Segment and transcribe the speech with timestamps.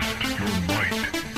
[0.00, 1.33] Test your might.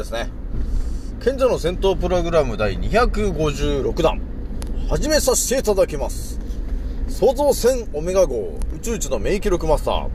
[0.00, 0.30] ですね。
[1.22, 4.20] 賢者の戦闘プログラム第256弾。
[4.88, 6.40] 始めさせていただきます。
[7.08, 10.08] 創造船オメガ号宇宙一の名記録マスター、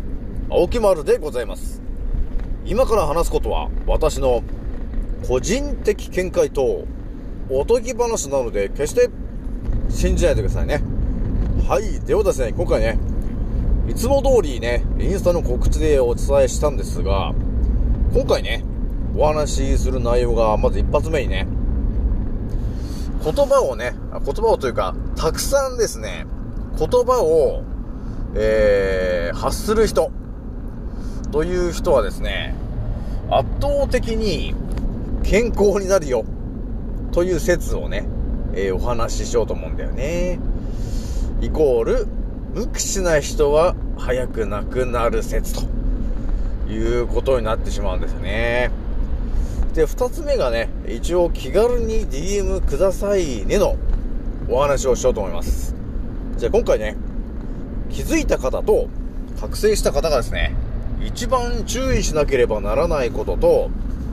[0.49, 1.81] 青木丸でございます。
[2.65, 4.41] 今から話すことは、私の
[5.27, 6.85] 個人的見解と、
[7.51, 9.09] おとぎ話なので、決して
[9.89, 10.81] 信じないでくださいね。
[11.67, 11.99] はい。
[11.99, 12.97] ではですね、今回ね、
[13.87, 17.33] いつも通りね、インスタの告知でお伝えしたんですが、
[18.15, 18.63] 今回ね、
[19.17, 21.47] お話しする内容が、まず一発目にね、
[23.23, 26.25] 言葉をね、言葉をというか、たくさんですね、
[26.77, 27.63] 言葉を、
[28.35, 30.11] えー、発する人、
[31.31, 32.55] という人はですね、
[33.29, 34.53] 圧倒的に
[35.23, 36.25] 健康になるよ、
[37.11, 38.07] という説をね、
[38.53, 40.39] えーお話ししようと思うんだよね。
[41.41, 42.07] イコール、
[42.53, 45.65] 無口な人は早く亡くなる説と
[46.69, 48.71] いうことになってしまうんですよね。
[49.75, 53.75] で、二つ目がね、一応気軽に DM くださいねの
[54.47, 55.75] お話をしようと思います。
[56.37, 56.95] じゃあ今回ね、
[57.89, 58.87] 気づいた方と
[59.37, 60.55] 覚醒した方がですね、
[61.05, 63.69] 一番注意しなければならないことと、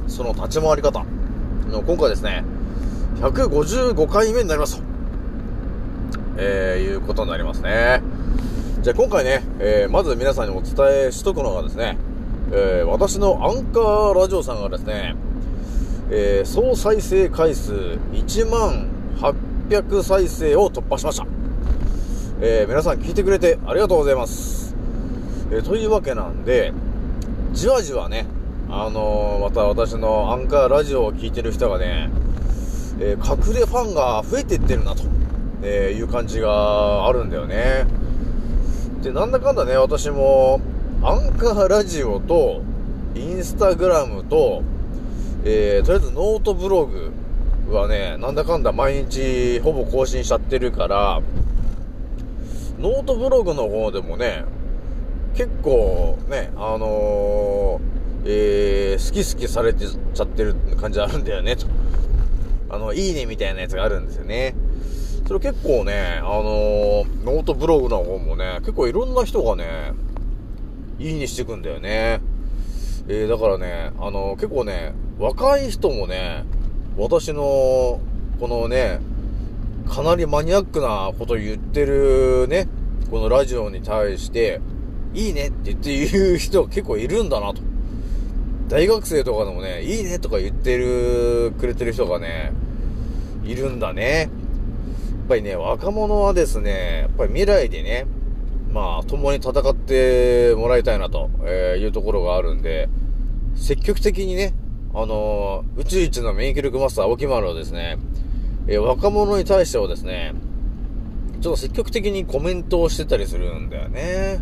[0.08, 1.04] その立ち回り方
[1.68, 2.42] の今回ですね、
[3.20, 4.82] 155回目になりますと。
[6.38, 8.02] えー、いうことになりますね。
[8.80, 10.74] じゃあ今回ね、えー、まず皆さんにお伝
[11.06, 11.98] えしとくのがですね、
[12.50, 15.14] えー、私のアンカーラジオさんがですね、
[16.14, 18.86] えー、総再生回数1万
[19.70, 21.26] 800再生を突破しました。
[22.42, 24.76] えー、皆さん聞いてくれてありがとうございます。
[25.50, 26.74] えー、というわけなんで、
[27.54, 28.26] じわじわね、
[28.68, 32.10] あの、また私のアンカーラジオを聞いてる人がね、
[33.00, 35.04] え、隠れファンが増えていってるなと、
[35.62, 37.86] え、いう感じがあるんだよね。
[39.02, 40.60] で、なんだかんだね、私も、
[41.02, 42.60] アンカーラジオと、
[43.14, 44.62] インスタグラムと、
[45.44, 47.12] えー、とりあえずノートブログ
[47.74, 51.20] はね、なんだかんだ毎日ほぼ更新しちゃってるから、
[52.78, 54.44] ノートブログの方でもね、
[55.34, 61.66] 結構ね、あのー、えー、好き好きされてちゃってる感じあるんだよね、と。
[62.70, 64.54] あの、いいねみたいなやつがあるんですよね。
[65.26, 69.92] それ結構ね、あのー、ノートブログの方もね、結構いろんな人がね、
[70.98, 72.20] いいねしてくんだよね。
[73.08, 76.44] えー、だからね、あの、結構ね、若い人もね、
[76.96, 78.00] 私の、
[78.38, 79.00] このね、
[79.88, 82.68] かなりマニアックなこと言ってるね、
[83.10, 84.60] このラジオに対して、
[85.14, 87.60] いいねって言って言う人結構いるんだなと。
[88.68, 92.52] 大学生とかでもね、いいねとか言ってる、くれてる人がね、
[93.44, 94.20] いるんだね。
[94.20, 98.06] やっぱりね、若者はですね、やっぱり未来でね、
[98.72, 102.88] まあ、共に戦ってもらいたいなと、えいうところがあるんで、
[103.54, 104.54] 積極的にね、
[104.94, 107.98] あのー、宇宙一の免疫力マスター、青木丸をですね、
[108.66, 110.34] えー、若者に対してはですね、
[111.40, 114.40] ちょっと積極的にコメントをしてたりするんだよね。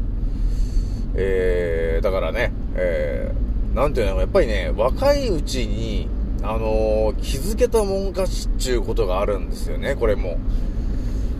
[1.14, 6.08] えー、だからね、えー、なんていうのやっぱりね、若いうちに、
[6.42, 10.38] あのー、気づけたもん勝ちっていうことがあるんですよね、これも。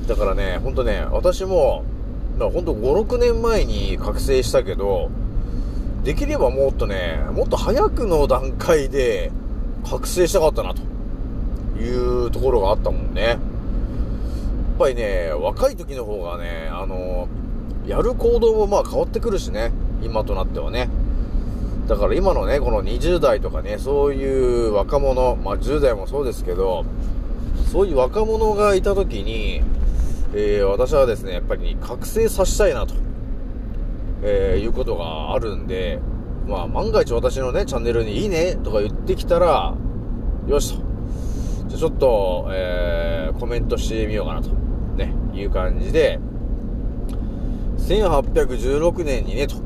[0.07, 1.85] だからね、ほんとね、私も、
[2.41, 5.11] からほんと5、6年前に覚醒したけど、
[6.03, 9.31] できればもっとね、もっと早くの段階で
[9.89, 10.81] 覚醒したかったな、と
[11.79, 13.23] いうところがあったもんね。
[13.23, 13.39] やっ
[14.79, 17.29] ぱりね、若い時の方がね、あの、
[17.87, 19.73] やる行動もまあ変わってくるしね、
[20.03, 20.89] 今となってはね。
[21.87, 26.87] だから今のね、この20代とかね、そういう若者、まあ10代もそうですけど、
[27.71, 29.61] そういう若者がいた時に、
[30.33, 32.95] えー私はですね、やっぱり覚醒させたいなと、
[34.23, 36.01] えーいうことがあるんで、
[36.47, 39.75] まあ、万が一私のね、チャンネルにいいねとか言ってきたら、
[40.47, 40.83] よしと。
[41.69, 44.51] じゃちょっと、えーコメントしてみようかなと、
[44.97, 46.21] ね、いう感じで、
[47.79, 49.57] 1816年にね、と、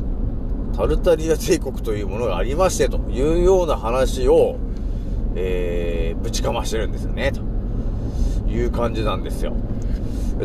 [0.76, 4.56] タルタリア帝国というものがありまして、というような話を、
[5.34, 7.40] えー、ぶちかましてるんですよね、と
[8.49, 9.55] いう感じなんですよ。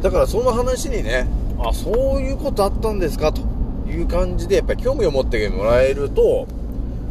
[0.02, 1.28] だからその話にね、
[1.60, 3.42] あ、そういうことあったんですか、と
[3.90, 6.48] いう感じで、やっぱり興味を持ってもらえると、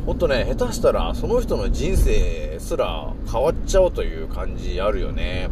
[0.07, 5.49] ほんとね、下手したらその人の人生すら変わっちゃうという感じあるよね。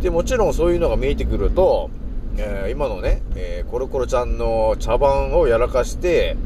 [0.00, 1.90] で、もちろんそういうのが見えてくると、
[2.38, 6.36] えー今のね、えーコロコロちゃんの茶番をやらかして、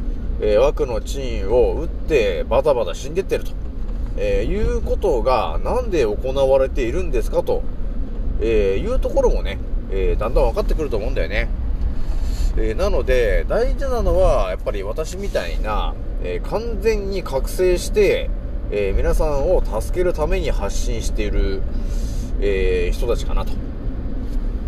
[0.40, 3.52] えー枠のチンを打ってバタバタ死んでってると、
[4.16, 7.62] えいうことがなんで行われているんですかと、
[8.40, 9.58] えーいうところもね、
[9.90, 11.48] えーだんだん分かってくると思うんだよね。
[12.56, 18.30] えーなので、大事なのは、やっぱり私みたいな、え完全に覚醒して、
[18.70, 21.62] え皆さんを助けるために発信している、
[22.40, 23.52] え人たちかなと、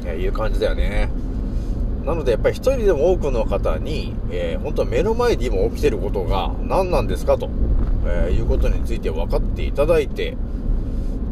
[0.06, 1.09] えいう感じだよね。
[2.05, 7.49] なので、やっぱり一人でも多くの方に、えー本当は目の前で今起きてることが何なんですかと、
[8.06, 10.37] えいうことについて分かっていただいて、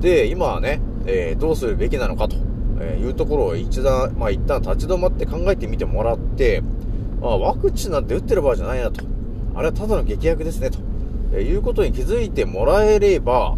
[0.00, 6.62] で、今はね、えーどうするべきなのかと、いうところを一段、まあ一旦立ち止まって考えてみてもらって、
[7.23, 9.05] あワクチンなんて打ってる場合じゃないなと。
[9.55, 10.79] あれはただの劇薬ですね、と、
[11.32, 13.56] えいうことに気づいてもらえれば、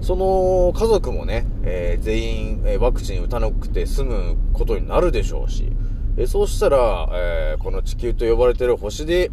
[0.00, 5.72] その家族もね、えー全員、えワクチン打たなくて済むことになるでしょうし、
[6.16, 9.30] えそうしたら、えこの地球と呼ばれてる星で、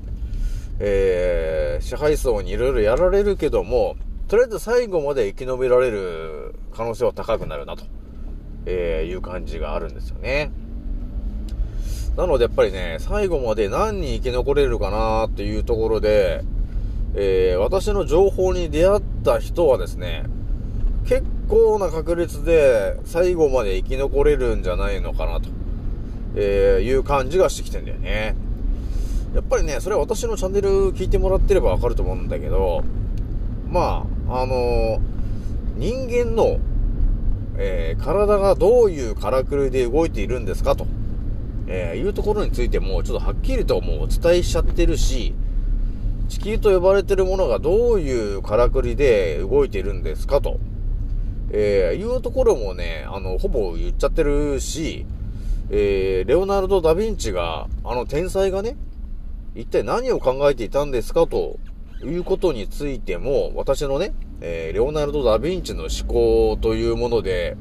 [0.79, 3.95] え支配層にいろいろやられるけども、
[4.33, 7.83] とりあえず最後まで生き延びられる可能性は高くなるなと、
[8.65, 10.51] えーいう感じがあるんですよね。
[12.17, 16.43] なのでやっぱりね、最後まで何人生き残れるかなっていうところで、
[17.13, 20.23] えー私の情報に出会った人はですね、
[21.05, 25.49] 結構な確率で最後まで生き残れるんじゃないのかなと、
[26.33, 28.35] えーいう感じがしてきてんだよね。
[29.35, 32.83] やっぱりね、それは私のチャンネル聞いてもらってればわかると思うんだけど、
[33.69, 34.99] まあ、あの
[35.75, 36.59] 人間の、
[37.57, 40.87] えー体がどういうからくりで動いているんですかと、
[41.67, 45.33] えーいうところについても、ちょっとはっきりともうお伝えしちゃってるし、
[46.29, 50.59] 地球と呼ばれてるものがどういうからくりで動いているんですかと、
[51.51, 55.05] えーいうところもね、あの、ほぼ言っちゃってるし、
[55.69, 58.75] えーレオナルド・ダ・ヴィンチが、あの天才がね、
[59.55, 61.59] 一体何を考えていたんですかと
[62.05, 67.57] いうことについても、私のね、えーレオナルド・ダ・ヴィンチの思考というもので、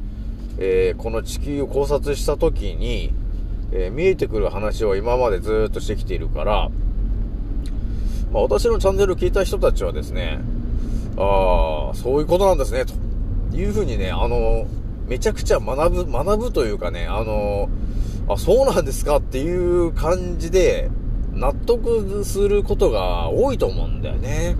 [0.58, 3.12] えーこの地球を考察したときに、
[3.72, 6.70] えー見えてくる話を今までずっとしてきているから、
[8.32, 10.40] まあ、私のチャンネルを聞いた人たちはですね、
[11.16, 12.94] ああ、そういうことなんですね、と。
[13.54, 14.66] いうふうにね、あの、
[15.06, 17.68] めちゃくちゃ学ぶ、学ぶというかね、あの、
[18.28, 20.90] あ、そうなんですかっていう感じで、
[21.34, 24.56] 納得することが多いと思うんだよね。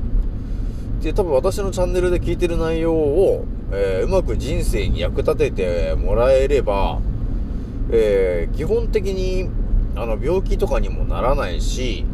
[1.02, 7.00] で、多分私のチャンネルで聞いてる内容を、えーうまく人生に役立ててもらえれば、
[7.90, 9.48] えー基本的に、
[9.96, 12.04] あの、病気とかにもならないし、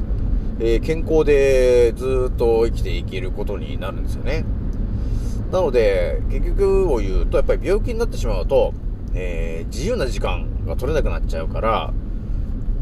[0.61, 4.45] えー健康でずっと生きていけることになるんですよね。
[5.53, 8.73] なので、結局を言うと、やっぱり病気になってしまうと、
[9.15, 11.93] えー自由な時間が取れなくなっちゃうから、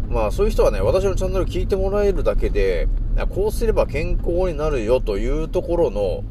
[0.08, 2.88] まあそういう人はね、私のチャンネル聞いてもらえるだけで、
[3.30, 6.22] こうすれば健康になるよというところの、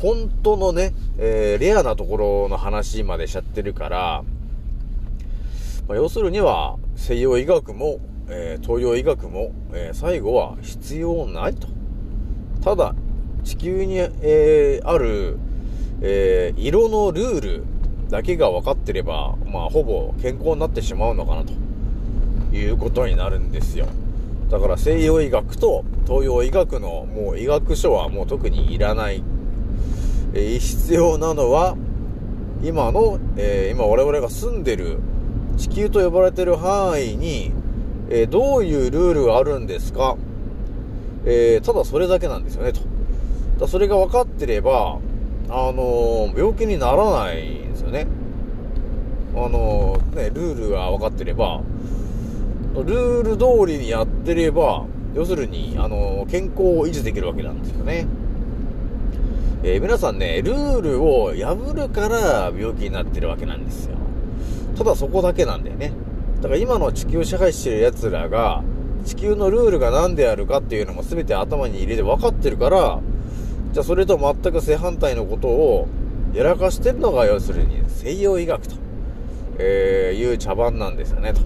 [0.00, 4.24] 本当のね、えーレアなところの話までしちゃってるから、
[5.88, 11.68] まあ、要するには、西洋医学も、えー東洋医学も、えー最後は必要ないと。
[12.62, 12.94] ただ、
[13.44, 15.38] 地球に、えーある、
[16.02, 17.64] えー色のルール
[18.10, 21.52] だけが分かってれば、まあ、ほぼ健康になってしまうのかなと
[22.56, 23.86] いうことになるんですよ。
[24.50, 29.22] だから西洋医学と東洋医学のもう医学書はもう特にいらない。
[30.34, 31.76] えー必要なのは、
[32.62, 34.98] 今の、えー今我々が住んでる
[35.56, 37.52] 地球と呼ばれてる範囲に、
[38.10, 40.16] えーどういうルールがあるんですか、
[41.24, 42.80] えーただそれだけなんですよね、と。
[43.58, 44.98] だそれが分かってれば、
[45.48, 48.06] あの病気にならないんですよね。
[49.34, 51.60] あのね、ルールが分かってれば、
[52.82, 58.06] ルール通りにやってれば、要するに、あの健康を維持できるわけなんですよね。
[59.62, 63.96] えー皆さんね、ルールを破るから病気になってるわけなんですよ。
[64.76, 65.92] ただそこだけなんだよね。
[66.36, 68.62] だから今の地球を支配してる奴らが、
[69.04, 73.00] 地球のルールが何であるかっていうのも全て頭に入れて分かってるから、
[73.72, 75.88] じゃあそれと全く正反対のことを
[76.34, 78.74] やらかしてるのが要するに西洋医学と、
[79.58, 81.40] えーいう茶番なんですよね、と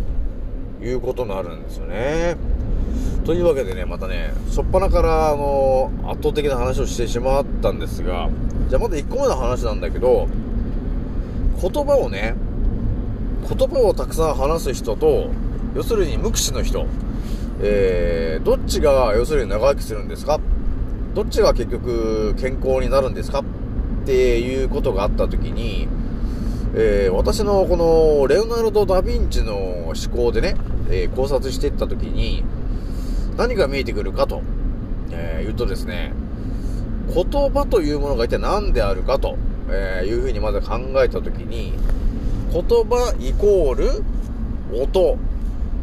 [0.83, 2.37] いうことになるんですよね。
[3.25, 8.29] というわけでね、またね、初っ端から、あの圧倒的な話をしてしまったんですが、
[8.69, 10.27] じゃあまず1個目の話なんだけど、
[11.61, 12.35] 言葉をね、
[13.49, 15.29] 言葉をたくさん話す人と、
[15.75, 16.87] 要するに無口の人、
[17.63, 20.41] えー、どっちが要するに長生きするんですか？
[21.15, 23.41] どっちが結局健康になるんですか？
[23.41, 23.45] っ
[24.07, 25.87] ていうことがあった時に、
[26.75, 30.55] えー私のこのレオナルド・ダ・ヴィンチの思考でね、
[30.91, 32.45] えー考察していった時に
[33.37, 34.43] 何が見えてくるかと、
[35.11, 36.13] えー言うとですね
[37.15, 39.37] 言葉というものが一体何であるかと、
[39.69, 41.73] えーいうふうにまず考えた時に
[42.53, 44.05] 言葉イコール
[44.73, 45.19] 音。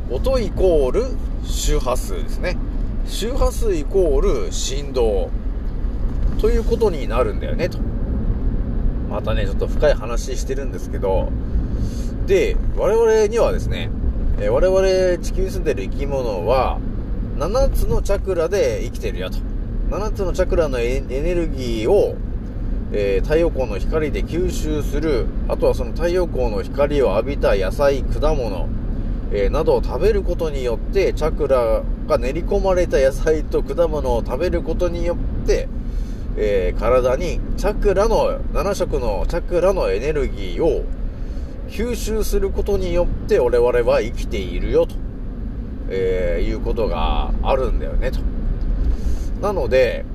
[0.10, 1.06] 音イコール
[1.46, 2.58] 周波数ですね。
[3.08, 5.30] 周波数イコール振動。
[6.40, 7.80] ということになるんだよねと。
[9.10, 11.30] またねちょっと深い話してるんですけど。
[12.26, 13.90] で我々にはですね、
[14.40, 16.80] えー我々地球に住んでる生き物は
[17.38, 19.38] 7つのチャクラで生きてるよと。
[19.90, 22.16] 7つのチャクラのエネルギーを、
[22.92, 25.26] えー太陽光の光で吸収する。
[25.48, 28.70] あとはその太陽光の光を浴びた野菜果物
[29.32, 35.68] えーなどを食べることによってチャクラが練り込まれた野菜と果物を食べることによって、
[36.38, 40.84] えー体にチャクラの7色のチャクラのエネルギーを
[41.70, 44.96] 吸収することによって我々は生きているよと、
[45.90, 48.20] えーいうことがあるんだよねと。
[49.42, 50.06] なので、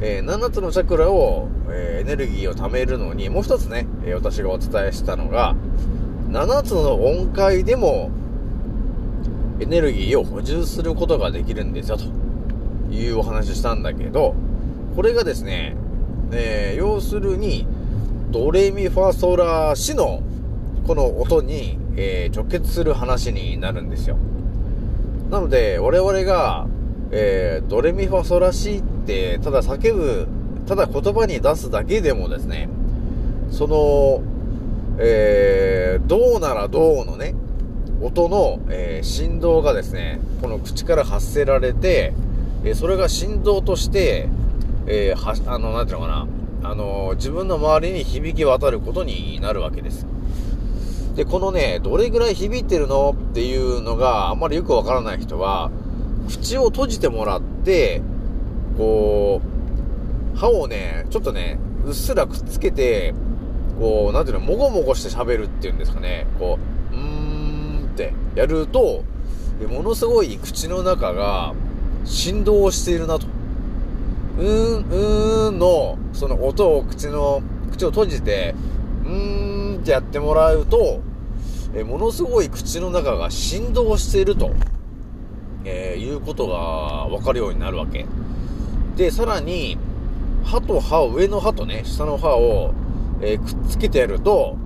[0.00, 5.54] えー7つのチャクラを、えーエネルギーを貯めるのにもう一つね、えー私がお伝えしたのが
[6.30, 8.10] 7つの音階でも
[9.60, 12.04] エネルギーを補充することができるんですよと
[12.92, 14.34] いうお話したんだけど
[14.96, 15.76] これがですね、
[16.32, 17.66] えー要するに
[18.30, 20.22] ドレミファソラシの
[20.90, 24.16] この音に、えー直結する話になるんですよ
[25.30, 26.66] なので我々が、
[27.12, 30.26] えードレミファソラシってただ叫ぶ
[30.66, 32.68] ただ言葉に出すだけでもですね
[33.52, 34.24] その
[34.98, 37.36] えー、どうならどうのね、
[38.02, 42.14] 音の、えー振動がですね、この口から発せられて、
[42.64, 44.28] えーそれが振動として、
[44.88, 46.26] えーは、あの、なんていうのか
[46.62, 50.04] な、あの自分の周りに響き渡ることになるわけです。
[51.14, 55.70] で、このね、どれぐらい響いてるのっていうのがあんまりよくわからない人は、
[56.28, 58.02] 口を閉じてもらって、
[58.78, 59.40] こ
[60.34, 63.14] う、歯をね、ちょっとね、うっすらくっつけて、
[63.78, 66.58] こう、なんていうの、もごもごして喋るっていうんですかね、こ
[66.92, 67.02] う、うー
[67.82, 69.02] んってやると、
[69.58, 71.54] でものすごい口の中が
[72.04, 73.26] 振動しているなと。
[74.38, 78.54] うーん、うーんの、その音を口の、口を閉じて、
[79.04, 79.49] うーん
[79.80, 81.00] ってやってもらうと、
[81.74, 84.52] えものすごい口の中が振動していると、
[85.64, 88.06] えーいうことがわかるようになるわけ。
[88.96, 89.78] で、さらに、
[90.44, 92.72] 歯と歯を、上の歯とね、下の歯を、
[93.20, 94.56] えーくっつけてやると、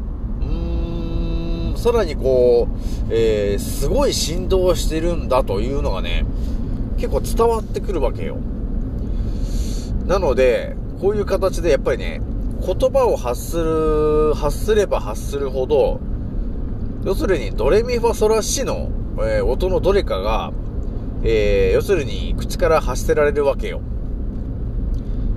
[0.41, 6.25] うーん、さらにこう、えーすごい振動してるんだというのがね、
[6.97, 8.39] 結構伝わってくるわけよ。
[10.07, 12.21] なので、こういう形でやっぱりね、
[12.67, 16.01] 言葉を発する、発すれば発するほど、
[17.05, 20.51] 要するにドレミファソラシの、えー音のどれかが、
[21.23, 23.83] えー要するに口から発せられるわけよ。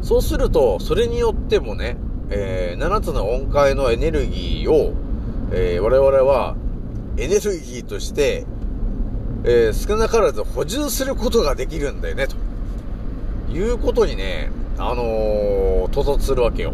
[0.02, 1.98] そうすると、それによってもね、
[2.30, 4.94] えー7つの音階のエネルギーを、
[5.52, 6.56] えー我々は
[7.18, 8.46] エネルギーとして、
[9.44, 12.38] えー少なからず補充することができるんだよね、と
[13.52, 16.74] いうことにね、あのー、到達するわけよ。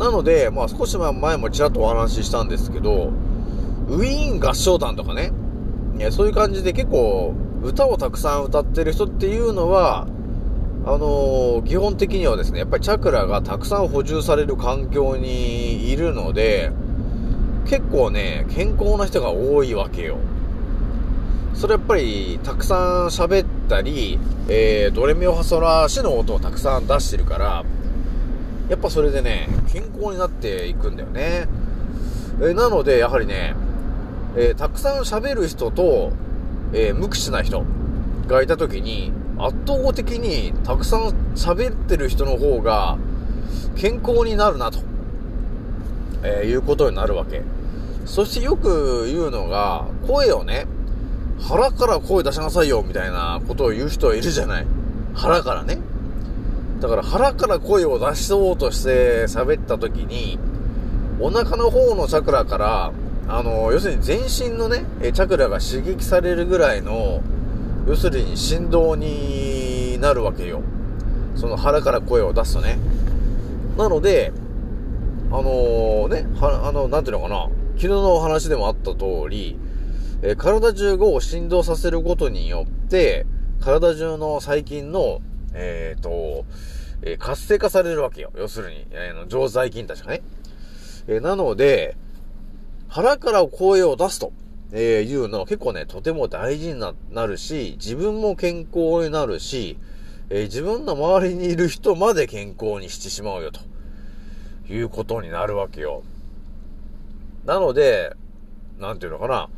[0.00, 3.12] なので、まあ少し前もちらっとお話ししたんですけど、
[3.86, 5.30] ウィーン合唱団とかね、
[5.98, 10.08] いやそういう感じで結構歌をたくさん歌ってる人っていうのは、
[10.86, 16.72] あのー基本的にはですね、やっぱりチャクラがたくさん補充される環境にいるので、
[17.66, 20.16] 結構ね、健康な人が多いわけよ。
[21.52, 27.64] それやっぱり、たくさん喋ったり、えー、ドレミオハソラシの音をたくさん出してるから、
[28.70, 31.48] やっぱそれでね、健康になっていくんだよね。
[32.40, 33.56] えなので、やはりね、
[34.36, 36.12] えーたくさん喋る人と、
[36.72, 37.64] えー無口な人
[38.28, 42.96] がいた時に、圧倒的にたくさん喋ってる人の方が
[43.74, 44.78] 健康になるなと、
[46.22, 47.42] えーいうことになるわけ。
[48.06, 50.68] そしてよく言うのが、声をね、
[51.40, 54.66] 腹から声出しなさいよ、みたいなことを言う人はいるじゃない。
[55.12, 55.78] 腹からね。
[56.80, 60.38] だから腹から声を出しそうとして喋った時に、
[61.20, 62.92] お腹の方のチャクラから、
[63.28, 67.20] あの、要するに全身のね、チャクラが刺激されるぐらいの、
[67.86, 70.62] 要するに振動になるわけよ。
[71.36, 72.78] その腹から声を出すとね。
[73.76, 74.32] なので、
[75.30, 79.58] あのね、は、あの、なんていうのかな、昨日のお話でもあった通り、
[80.22, 83.26] え体中を振動させることによって、
[83.60, 85.20] 体中の細菌の、
[85.54, 86.44] えっ、と、
[87.02, 88.30] えー活性化されるわけよ。
[88.36, 90.22] 要するに、えーの常在菌たちがね。
[91.06, 91.96] えーなので、
[92.88, 94.32] 腹から声を出すと、
[94.72, 99.78] えいうのは結構ね、とても大事にななるし、自分も健康になるし、
[100.28, 103.60] え自分の周りにいる人まで健康にしてしまうよと。
[104.72, 106.02] いうことになるわけよ。
[107.44, 108.14] なので、
[108.78, 109.48] なんていうのかな、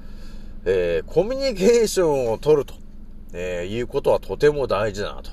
[0.65, 2.75] えコミュニケーションを取ると、
[3.35, 5.31] えいうことはとても大事だな、と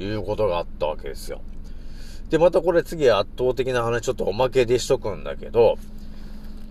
[0.00, 1.40] いうことがあったわけですよ。
[2.30, 5.76] で、またこれ次圧倒的な話ちょっとおまけでしとくんだけど、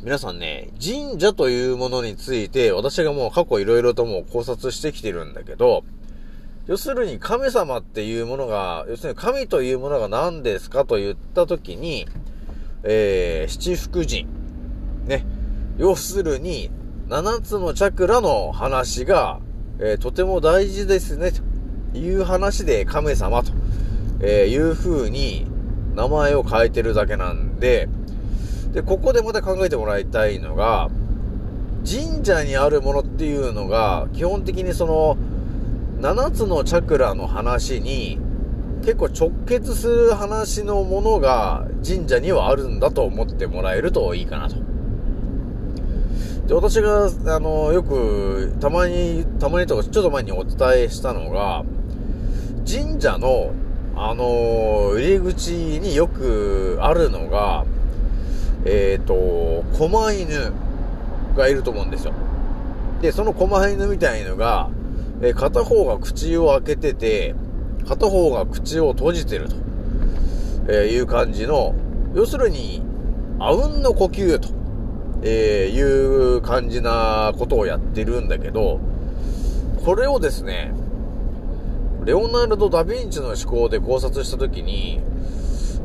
[0.01, 5.83] 皆さんね、神社というものについて、私がもう過去いろいろともう考察してきてるんだけど、
[6.67, 12.07] 要するに神様っていうものが、要するに神というものが何ですかと言ったときに、
[12.83, 14.25] えー、七福神。
[15.05, 15.25] ね。
[15.77, 16.69] 要するに、
[17.09, 19.41] 七つのチャクラの話が、
[19.79, 21.41] えーとても大事ですね、と
[21.93, 23.51] いう話で神様と、
[24.21, 25.45] えーいう風に
[25.95, 27.89] 名前を変えてるだけなんで、
[28.73, 30.89] で、ここでまた考えてもらいたいのが、
[31.85, 35.17] 神社にあるものっていうのが、基本的にその、
[35.99, 38.19] 7つのチャクラの話に、
[38.81, 44.55] 結構直結する話のものが神社にはあるんだと思ってもらえるといいかなと。
[46.47, 51.63] で、私が、あの、よく、たまに、たまにとか、ちょっと前にお伝えしたのが、
[52.67, 53.51] 神社の、
[53.95, 57.65] あの、入り口によくあるのが、
[58.65, 60.53] えっ、と、狛犬
[61.35, 62.13] がいると思うんですよ。
[63.01, 64.69] で、その狛犬みたいのが、
[65.21, 67.35] え片方が口を開けてて、
[67.87, 69.55] 片方が口を閉じてると、
[70.67, 71.75] えーいう感じの、
[72.15, 72.81] 要するに、
[73.39, 74.49] あうんの呼吸と、
[75.23, 78.79] えーいう感じなことをやってるんだけど、
[79.83, 80.73] これをですね、
[82.09, 84.99] レオナルド・ダ・ヴィンチの思考で考察したときに、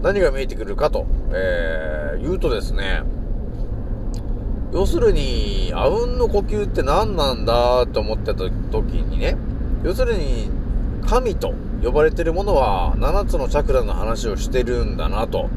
[0.03, 3.03] 何が見えてくるかと、えー言うとですね、
[4.73, 8.49] 要するに、あうんの呼吸って何なんだと思ってた時
[9.03, 9.37] にね、
[9.83, 10.49] 要するに、
[11.07, 15.51] 神と呼ばれてるものは7つのチャクラの話をしてるんだなと、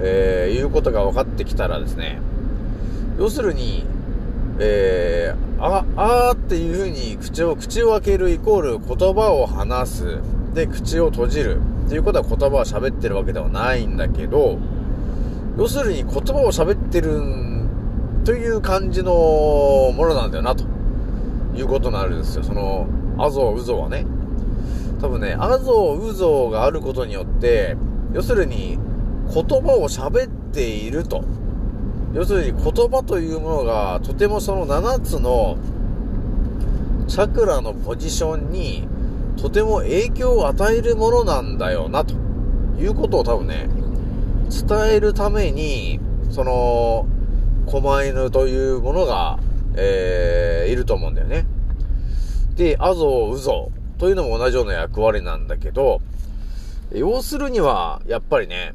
[0.00, 2.18] えーいうことが分かってきたらですね、
[3.16, 3.86] 要するに、
[4.60, 10.18] えー、あ、あーっていう風に口を、口を開けるイコール言葉を話す。
[10.54, 11.60] で、口を閉じる。
[11.86, 14.58] っていうことは言葉を喋ってるわけではないんだけど、
[15.56, 17.20] 要するに言葉を喋ってる
[18.24, 20.64] という感じのものなんだよな、と
[21.54, 22.42] いうことになるんですよ。
[22.42, 24.04] その、アゾウ、ウゾはね。
[25.00, 27.76] 多分ね、アゾウ、ウゾがあることによって、
[28.12, 28.78] 要するに、
[29.32, 31.24] 言葉を喋っていると。
[32.14, 35.58] 要するに言葉というものが、とてもその7つの
[37.06, 38.88] チャクラのポジションに、
[39.36, 42.14] とても影響を与えるものなんだよな、と
[42.78, 43.68] いうことを多分ね、
[44.48, 47.06] 伝えるために、その、
[47.66, 49.38] 狛犬というものが、
[49.76, 51.46] えー、いると思うんだよね。
[52.56, 56.00] で、アゾウ、ゾというのも同じような役割なんだけど、
[56.92, 58.74] 要するには、やっぱりね、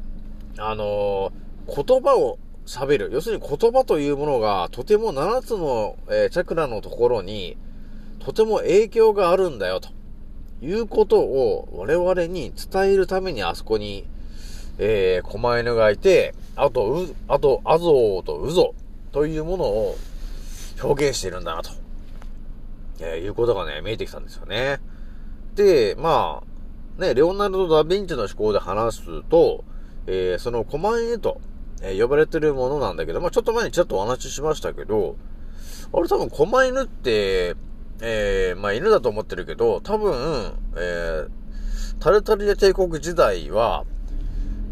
[0.56, 3.10] あのー言葉を喋る。
[3.12, 7.56] 要するに言葉というものが、とても7つの、えーチャクラのところに、
[8.20, 9.90] とても影響があるんだよ、と
[10.62, 14.06] いうことを我々に伝えるためにあそこに、
[14.78, 18.74] えー、狛犬がいて、あと、う、あと、アゾウとウゾ
[19.12, 19.96] というものを
[20.82, 21.70] 表現しているんだな、と、
[23.00, 24.80] えーいうことがね、見えてきたんですよね。
[25.54, 26.42] で、ま
[26.98, 29.64] あ、ね、レオナルド・ダ・ヴィンチの思考で話すと、
[30.06, 31.40] えーその狛犬と、
[31.86, 35.16] えー呼ばれてるものなんだけど、まあちょっと前にちょっとお話ししましたけど、
[35.92, 37.54] あれ多分狛犬って、
[38.00, 41.28] えーまあ犬だと思ってるけど、多分、えー
[42.00, 43.84] タルタリア帝国時代は、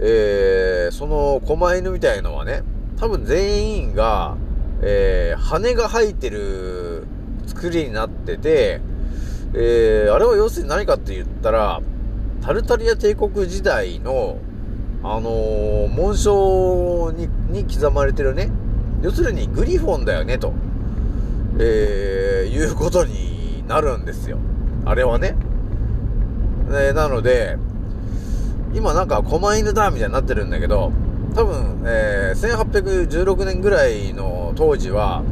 [0.00, 2.62] えーその狛犬みたいのはね、
[2.96, 4.36] 多分全員が、
[4.82, 7.06] えー羽が生えてる
[7.46, 8.80] 作りになってて、
[9.54, 11.80] えーあれは要するに何かって言ったら、
[12.40, 14.38] タルタリア帝国時代の、
[15.04, 18.50] あのー紋章に、に刻まれてるね、
[19.02, 20.52] 要するにグリフォンだよね、と、
[21.58, 24.38] えー、いうことになるんですよ。
[24.84, 25.36] あれはね。
[26.70, 27.58] えなので、
[28.74, 30.92] 今なんか狛犬だみたいになってるんだけど、
[31.34, 35.22] 多分、えー、1816年ぐらいの当時は、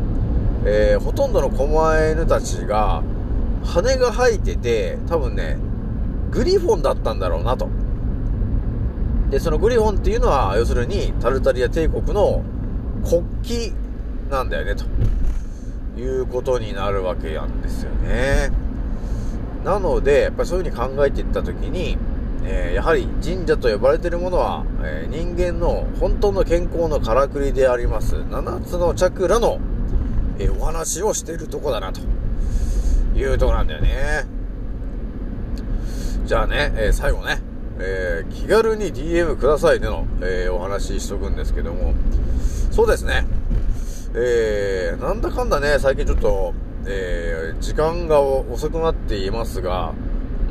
[0.64, 3.02] えー、ほとんどの狛犬たちが、
[3.64, 5.58] 羽が生えてて、多分ね、
[6.30, 7.68] グリフォンだったんだろうなと。
[9.30, 12.42] で、そのグリフォンっていうのは、要するに、タルタリア帝国の
[13.04, 18.50] 国旗なんだよね、ということになるわけなんですよね。
[19.64, 21.96] なので、やっぱりそういうふうに考えていったときに、
[22.42, 29.60] えー、やはり神社と呼ばれているものは、えー、人間の本当の健康のからくりであります7つのチャクラの、
[30.38, 32.00] えー、お話をしているとこだなと
[33.14, 34.26] いうとこなんだよね。
[36.24, 37.40] じゃあね、え最後ね、
[37.82, 41.94] え気軽に DM くださいねの、えお話ししとくんですけども、
[42.70, 43.26] そうですね、
[44.14, 46.54] えなんだかんだね、最近ちょっと、
[46.86, 49.94] え時間が遅くなっていますが、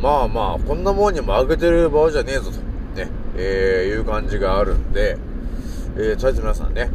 [0.02, 2.58] まあまあ、こんなもんにも開けてる場合じゃねえぞと、
[2.96, 5.18] ね、え、いう感じがあるんで、
[5.98, 6.90] え、とりあえず皆さんね、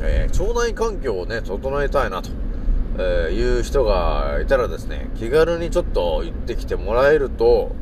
[0.00, 2.30] え、腸内環境をね、整えたいなと、
[2.98, 7.72] え、いう人がいたらですね、気軽にちょっと言ってきてもらえると、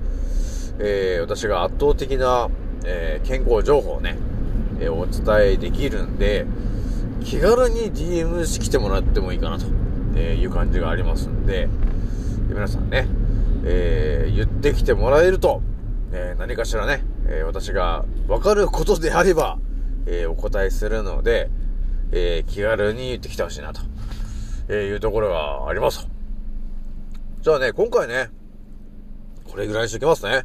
[0.83, 2.49] えー、私が圧倒的な、
[2.85, 4.17] えー、健康情報をね、
[4.81, 6.47] えー、お伝えできるんで、
[7.23, 9.67] 気軽に DM してきてもらってもいいかなと、
[10.17, 11.69] えいう感じがありますんで、
[12.49, 13.07] で皆さんね、
[13.65, 15.61] え、言ってきてもらえると、
[16.13, 19.59] え、何かしらね、え、私がわかることであれば、
[20.07, 21.51] えお答えするので、
[22.13, 23.83] え気軽に言ってきてほしいなと、
[24.69, 26.09] えいうところがあります。
[27.43, 28.31] じゃあね、今回ね、
[29.45, 30.45] これぐらいにしときますね。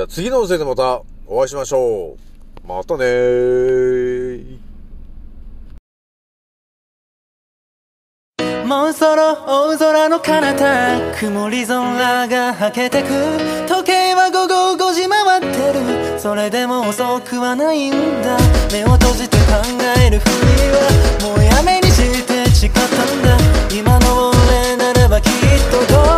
[0.00, 2.16] じゃあ次の音声でまたお会いしましょ
[2.64, 2.66] う。
[2.66, 4.56] またねー。
[8.64, 13.08] もうそろ大空の彼方曇り空がはけてく。
[13.68, 18.38] 時計は午後5時回ってるそれでも遅くはないんだ。
[18.72, 19.52] 目を閉じて考
[20.02, 20.32] えるふり
[20.72, 22.88] はもうやめにして誓ったん
[23.22, 23.36] だ。
[23.70, 25.30] 今の俺ならばきっ
[25.70, 26.09] と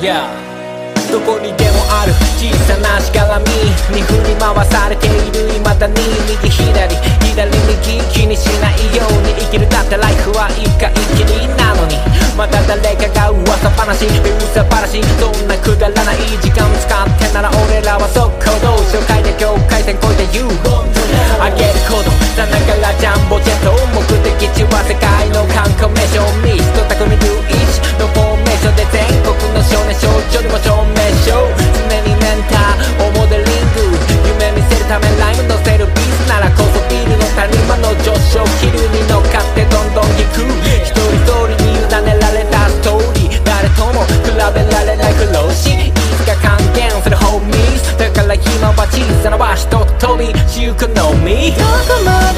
[0.00, 0.24] Yeah.
[1.12, 3.44] どこにでもある小さなしがらみ
[3.94, 5.94] に振り回されている未だに
[6.26, 12.00] 右左左右気にしないように生きるだってライフは一回きりなのに。
[12.40, 18.49] また誰かが噂話噂話そんなくだらない時間使ってなら俺らはそっか
[51.30, 52.29] いとこも